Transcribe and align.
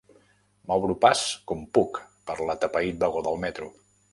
M'obro 0.71 0.95
pas 1.03 1.21
com 1.51 1.61
puc 1.79 1.99
per 2.31 2.39
l'atapeït 2.43 2.99
vagó 3.05 3.25
del 3.29 3.43
metro. 3.45 3.71